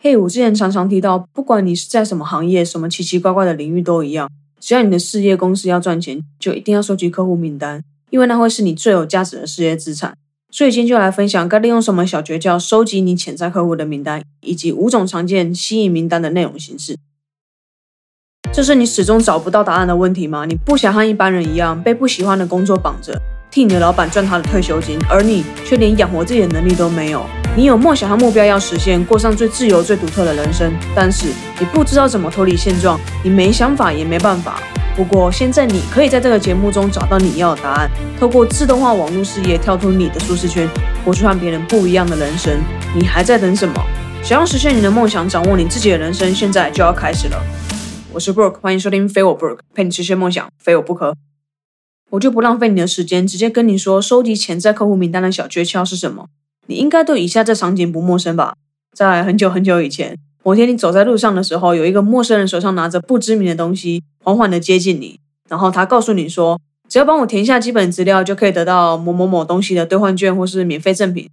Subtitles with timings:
[0.00, 10.14] 嘿，我之前常常提到，不管你是在什么行业、什么奇奇怪怪的领域都一样，只要你的事业公司要赚钱，就一定要收集客户名单，因为那会是你最有价值的事业资产。
[10.52, 16.96] 所以今天就来分享该利用什么小诀窍收集你潜在客户的名单，以及五种常见吸引名单的内容形式。
[18.52, 20.44] 这是你始终找不到答案的问题吗？
[20.46, 23.20] 你不想和一般人一样被不喜欢的工作绑着，
[23.50, 27.26] 替你的老板赚他的退休金，而你却连养活自己的能力都没有？
[27.58, 31.26] 你有梦想和目标要实现，过上最自由、最独特的人生，但是
[31.58, 34.62] 你不知道怎么脱离现状，你没想法也没办法。
[34.94, 40.70] 不过现在你可以在这个节目中找到你要的答案，透过自动化网络事业跳出你的舒适圈，
[41.04, 42.56] 活出和别人不一样的人生。
[42.94, 43.74] 你还在等什么？
[44.22, 47.42] 想要实现你的梦想，掌握你自己的人生，现在就要开始了。
[48.12, 51.16] 我是 Brooke，欢迎收听非我 Brooke，陪你实现梦想，非我不可。
[52.10, 56.28] 我就不浪费你的时间，直接跟你说，收集潜在客户名单的小诀窍是什么。
[56.68, 58.54] 你应该对以下这场景不陌生吧？
[58.94, 71.28] 在很久很久以前，某天你走在路上的时候，有一个陌生人手上拿着不知名的东西，缓缓的接近你，然后他告诉你说：“只要帮我填下基本资料，就可以得到某某某东西的兑换券或是免费赠品。”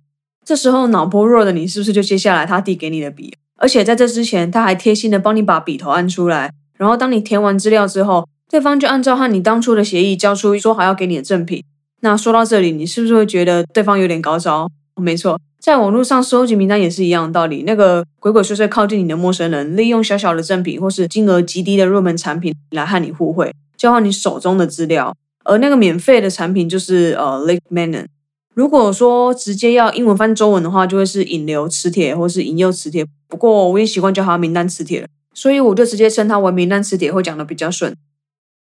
[0.46, 3.34] 这时候脑波弱的你是不是就接下来他递给你的笔？
[3.58, 11.62] 而且在这之前，他还贴心的帮你把笔头按出来，然后当你填完资料之后，对方就按照和你当初的协议交出说好要给你的赠品。
[12.02, 14.70] 那说到这里，你是不是会觉得对方有点高招？
[14.96, 17.64] 没错，在网络上收集名单也是一样的道理。
[17.64, 25.16] 那个鬼鬼祟祟靠近你的陌生人，利用小小的赠品或是金额极低的入门产品来和你互惠，交换你手中的资料。
[25.44, 28.06] 而那个免费的产品就是呃 Lake Manon。
[28.54, 33.06] 如果说直接要英文翻中文的话，就会是引流磁铁或是引诱磁铁。
[33.28, 37.94] 不过我也习惯叫它名单磁铁了，所以我就直接称它为名单磁铁，会讲的比较顺。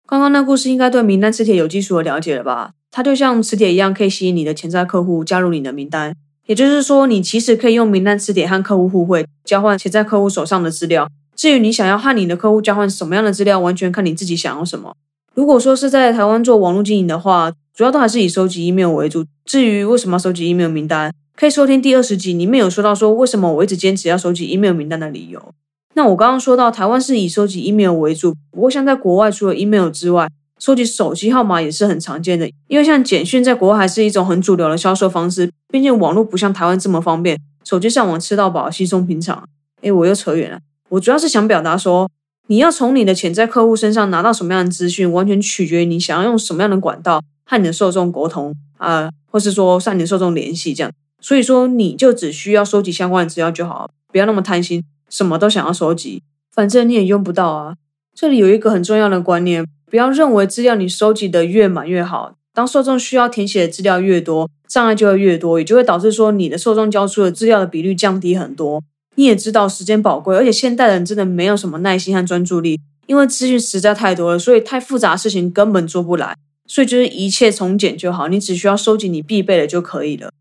[0.07, 2.71] 刚刚那故事应该对名单磁铁有基础的了解了吧？
[2.91, 6.15] 它就像磁铁一样，可以吸引你的潜在客户加入你的名单。
[6.47, 11.07] 也就是说，你其实可以用名单磁铁和客户互惠，交换潜在客户手上的资料。
[11.35, 14.95] 至于你想要和你的客户交换什么样的资料，完全看你自己想要什么。
[15.35, 19.23] 如果说是在台湾做网络经营的话，主要都还是以收集 email 为主。
[19.45, 25.53] 至于为什么收集 email 名单，可以收听第二十集，里面有说到说为什么我一直坚持要收集 email 名单的理由。
[25.93, 30.27] 那我刚刚说到台湾是以收集 email 为主，不过像在国外，除了 email 之外，
[30.59, 35.49] 收集手机号码也是很常见的，因为像简讯在国外还是一种很主流的销售方式。
[35.69, 39.47] 毕竟网络不像台湾这么方便，手机上网吃到饱，稀松平常。
[39.81, 40.59] 诶，我又扯远了。
[40.89, 42.09] 我主要是想表达说，
[42.47, 50.91] 你要从你的潜在客户身上拿到什么样的资讯，完全取决于你想要用什么样的管道和你的受众沟通啊，或是说向你的受众联系这样。
[51.21, 57.75] 所以说，你就只需要收集相关的资料就好，不要那么贪心，什么都想要收集，反正你也用不到啊。
[58.13, 59.65] 这里有一个很重要的观念。
[59.89, 68.83] 不要认为资料你收集的越满越好，当受众需要填写的资料越多，障碍就会越多，也就会导致说你的受众交出的资料的比率降低很多。
[69.15, 76.35] 你也知道时间宝贵，而且现代人真的没有什么耐心和专注力，因为资讯实在太多了，所以太复杂的事情根本做不来。
[76.67, 80.31] 所以就是一切从简就好，你只需要收集你必备的就可以了。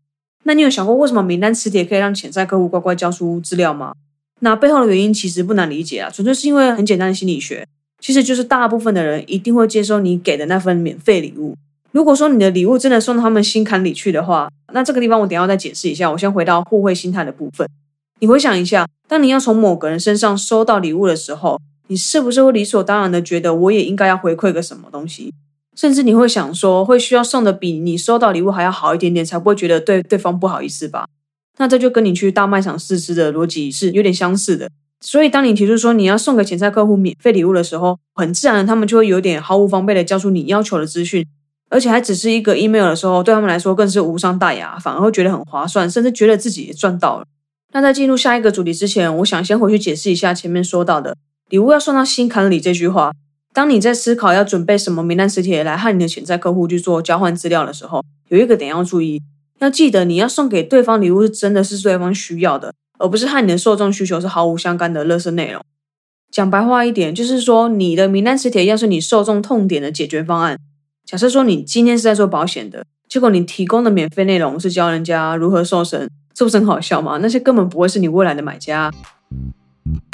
[0.43, 3.93] 那你有想过为什么名单磁铁可以让潜在客户乖乖交出资料吗？
[4.41, 7.67] 那背后的原因其实不难理解啊，纯粹是因为很简单的心理学。
[7.99, 11.55] 其实就是大部分的人一定会接收你给的那份免费礼物。
[11.91, 16.11] 如果说你的礼物真的送到他们心坎里去的话，那这个地方我等下再解释一下。
[16.11, 17.67] 我先回到互惠心态的部分。
[18.19, 25.33] 你回想一下，当你要从某个人身上收到礼物的时候，你是不是会理所当然的觉得我也应该要回馈个什么东西？
[25.75, 31.07] 甚至你会想说，会需要送的比你收到礼物还要好一点点，才不会觉得对对方不好意思吧？
[31.57, 34.69] 那这就跟你去大卖场试吃的逻辑是有点相似的。
[35.01, 41.25] 所以，当你提出说你要送给潜在客户免费礼物的时候，很自然的他们就会有点毫无防备的交出你要求的资讯，
[41.69, 47.25] 而且还只是一个 email 的时候，对他们来说更是无伤大雅，反而会觉得很划算，甚至觉得自己赚到了。
[47.71, 51.15] 那在进入下一个主题之前，我想先回去解释一下前面说到的
[51.49, 53.13] “礼物要送到心坎里”这句话。
[53.53, 59.21] 当你在思考要准备什么名单磁铁来和你的潜在客户去做交换资料的时候，有一个点要注意，
[59.59, 62.73] 要记得你要送给对方礼物是真的是对方需要的。
[62.99, 65.61] 而不是和你的受众需求是毫无相干的垃圾内容。
[66.31, 70.59] 讲白话一点，就是说你的名单磁铁要是你受众痛点的解决方案。
[71.03, 77.17] 假设说你今天是在做保险的，结果你提供的免费内容是教人家如何瘦身，这不是很好笑吗？
[77.19, 78.91] 那些根本不会是你未来的买家。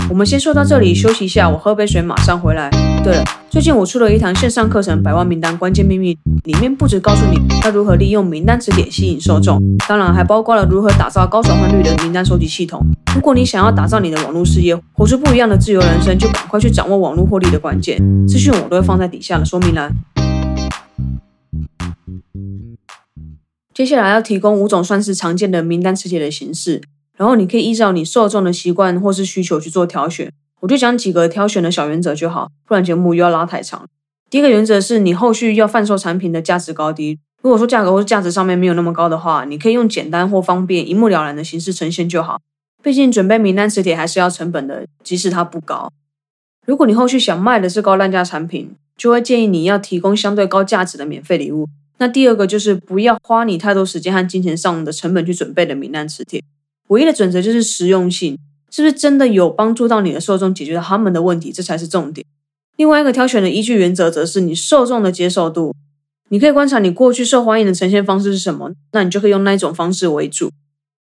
[0.09, 2.69] 我们先说到这里，休息一下，我喝杯水，马上回来。
[3.05, 6.15] 对了，最近我出了一堂线上课程《百万名单关键秘密》，
[6.45, 12.83] 里面不止告诉你要如何利用名单词典吸引受众，当然还包括了如何打造高转换率的名单收集系统。
[13.13, 18.01] 如果你想要打造你的网络事业，活出不一样的自由人生，就赶快去掌握网络获利的关键。
[18.27, 19.93] 资讯我都会放在底下的说明栏。
[23.71, 26.81] 接下来要提供五种算是常见的名单磁铁的形式。
[27.15, 30.31] 然后你可以依照你受众的习惯或是需求去做挑选。
[30.65, 33.87] 我就讲几个挑选的小原则就好，不然节目又要拉太长。
[34.31, 37.19] 第一个原则是你后续要贩售产品的价值高低。
[37.43, 42.41] 如果说价格或价值上面没有那么高的话，你可以用简单或方便、一目了然的形式呈现就好。
[42.81, 45.91] 毕竟准备名单磁铁还是要成本的，即使它不高。
[46.65, 51.67] 如果你后续想卖的是高单价产品，就会建议你要提供相对高价值的免费礼物。
[51.99, 56.41] 那第二个就是不要花你太多时间和金钱上的成本去准备的名单磁铁。
[56.87, 58.35] 唯一的准则就是实用性，
[58.75, 62.27] 是不是真的有帮助到你的受众解决他们的问题，这才是重点。
[62.75, 65.73] 另外一个挑选的依据原则则是你受众的接受度。
[66.27, 70.51] 你可以观察你过去受欢迎的呈现方式是什么，那你就可以用那一种方式为主。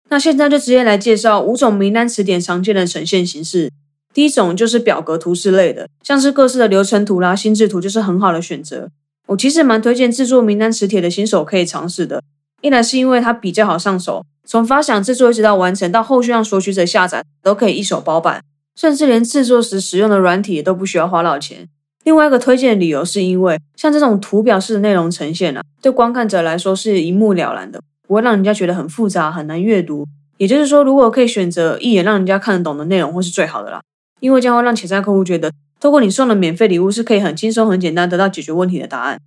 [0.10, 3.72] 那现在就直接来介绍五种名单词典常见的呈现形式。
[4.14, 8.92] 第一种就是表格图示类的，像是各式的流程图啦、心智图，就是很好的选择。
[9.26, 12.22] 我其实蛮推荐制作名单磁铁的新手可以尝试的。
[12.62, 18.42] 一来是因为它比较好上手，从发想制作一直到完成，到后续让索取者下载，都可以一手包办，
[18.76, 21.68] 甚至连制作时使用的软体也都不需要花到钱。
[22.04, 30.08] 另外一个推荐的理由是因为，像这种图表式的内容呈现啊，对观看者来说是一目了然的，不会让人家觉得很复杂、很难阅读。
[30.38, 33.82] 也就是说，如果可以选择一眼让人家看得懂的内容，会是最好的啦。
[34.20, 39.20] 因为将会让潜在客户觉得，透过你送的免费礼物是可以很轻松、很简单得到解决问题的答案。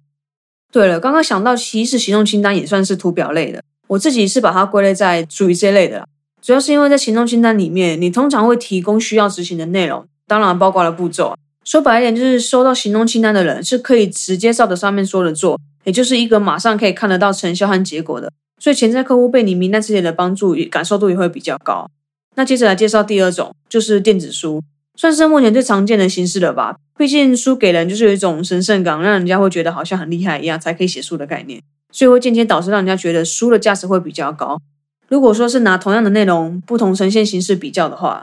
[0.71, 6.07] 对了，刚刚想到，其实行动清单也算是图表类的，我自己是把它归类在属于这类的。
[6.41, 11.37] 主要是因为在行动清单里面，你通常会提供需要执行的内容，当然包括了步骤。
[11.65, 18.33] 说白一点，就是收到行动清单的人是可以直接照着上面说的做，也就是一个马上可以看得到成效和结果的。
[18.59, 21.91] 所以潜在客户被你名单之前的帮助，感受度也会比较高。
[22.37, 24.63] 那接着来介绍第二种，就是电子书，
[24.97, 26.77] 算是目前最常见的形式了吧？
[27.01, 31.59] 毕竟书给人就是有一种神圣感，让人家会觉得好像很厉害一样才可以写书的概念，
[31.91, 34.61] 所以会间接导致让人家觉得书的价值会比较高。
[35.09, 38.23] 如果说是拿同样的内容，不同呈现形式比较的话。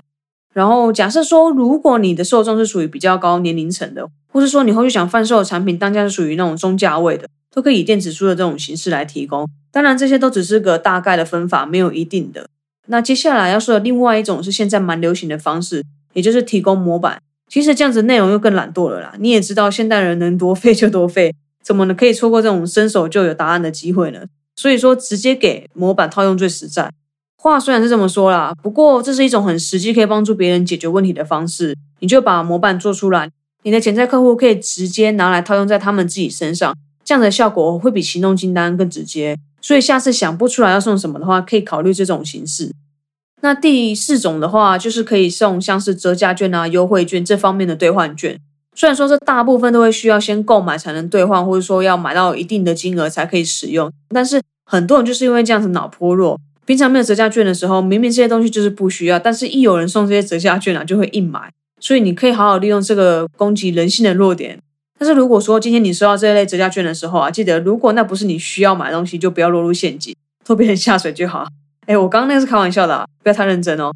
[0.54, 9.50] 然后假设说，如果你的受众是属于比较高年龄层的，或是说你后续想贩售的产品单价是属于那种中价位的，都可以以电子书的这种形式来提供。
[9.72, 12.48] 当然，这些都只是个大概的分法，没有一定的。
[12.86, 15.84] 那接下来要说的另外一种是现在蛮流行的方式，
[16.14, 17.20] 也就是提供模板。
[17.48, 19.14] 其实这样子内容又更懒惰了啦。
[19.20, 21.34] 你也知道，现代人能多废就多废，
[21.64, 24.22] 怎么呢可以错过这种伸手就有答案的机会呢？
[24.56, 26.92] 所以说，直接给模板套用最实在。
[27.40, 31.76] 话虽然是这么说啦，不过这是一种很实际可以帮助别人解决问题的方式。
[32.00, 33.30] 你就把模板做出来，
[33.64, 39.38] 你的潜在客户可以直接拿来套用在他们自己身上，这样的效果会比行动清单更直接。
[39.62, 42.72] 所以下次想不出来要送什么的话，可以考虑这种形式。
[43.42, 48.40] 那第四种的话，就是可以送像是折价券啊、优惠券这方面的兑换券。
[48.76, 56.40] 虽然说这大部分都会需要先购买才能兑换，或者说要买到一定的金额才可以使用，但是很多人就是因为这样子脑颇弱。
[56.66, 61.52] 平常没有折价券的时候，明明这些东西就是不需要，但是一有人送这些折价券啊，就会硬买。
[61.80, 64.60] 所以你可以好好利用这个攻击人性的弱点。
[65.00, 71.48] 但是如果说今天你收到这一类折价券的时候啊，记得如果那不是你需要买东西，就不要落入陷阱，拖别人下水就好。
[71.88, 73.92] 哎，我刚刚那个是开玩笑的，不要太认真哦。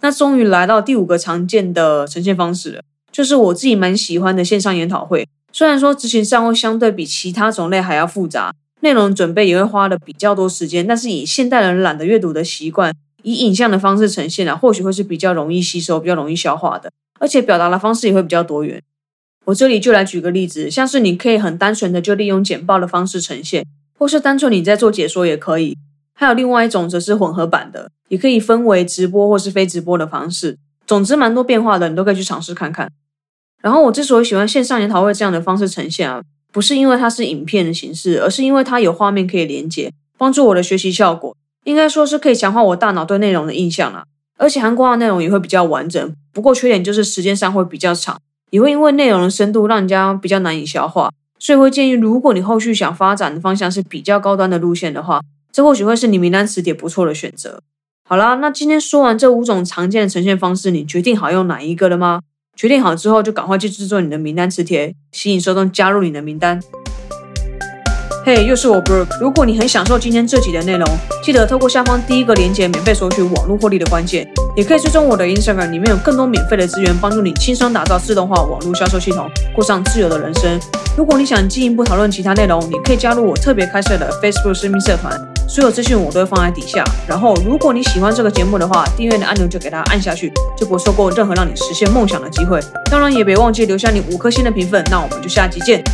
[0.00, 5.28] 那终于来到第五个常见的呈现方式了，就是我自己蛮喜欢的线上研讨会。
[5.52, 8.54] 虽然说执行上会相对比其他种类还要复杂。
[8.80, 18.82] 内容准备也会花的比较多时间，但是以现代人懒得阅读的习惯，以影像的方式呈现啊，或许会是比较容易吸收、比较容易消化的，而且表达的方式也会比较多元。
[19.46, 23.64] 我这里就来举个例子，像是你可以很单纯的就利用简报的方式呈现，
[23.98, 25.78] 或是单纯你在做解说也可以。
[26.14, 30.56] 还有另外一种则是混合版的，也可以分为直播或是非直播的方式。
[30.86, 32.90] 总之蛮多变化的，你都可以去尝试看看。
[33.60, 36.22] 然后我之所以喜欢线上研讨会这样的方式呈现啊。
[36.52, 41.36] 不是因为它是影片的形式，而是因为它有画面可以连接，帮助我的学习效果。
[41.64, 44.04] 应该说是可以强化我大脑对内容的印象啦。
[44.36, 46.14] 而且韩国的内容也会比较完整。
[46.32, 48.16] 不过缺点就是时间上会比较长，
[48.50, 51.10] 也会因为内容的深度让人家比较难以消化。
[51.40, 55.20] 所以会建议，如果你后续想发展的方向是比较高端的路线的话，
[55.54, 57.60] 这或许会是你名单词典不错的选择。
[58.08, 62.22] 好啦，那今天说完这五种常见的呈现方式，你决定好用哪一个了吗？
[62.56, 66.60] 决定好之后，就赶快去制作你的名单磁铁，吸引受众加入你的名单。
[68.24, 69.20] 嘿，又是我 Brooke。
[69.20, 70.84] 如果你很享受今天这集的内容，
[71.22, 80.58] 记得透过下方第一个链接免费索取网络获利的关键，也可以追踪我的 Instagram，里面有更多免费的资源，帮助你轻松打造自动化网络销售系统，过上自由的人生。
[80.96, 85.33] 如果你想进一步讨论其他内容，你可以加入我特别开设的 Facebook 私密社团。
[85.48, 86.84] 所有资讯我都会放在底下。
[87.06, 92.58] 然后，如果你喜欢这个节目的话，订阅的按钮就给它按下去，就不会错过任何让你实现梦想的机会。
[92.90, 94.82] 当然，也别忘记留下你五颗星的评分。
[94.90, 95.84] 那我们就下期见。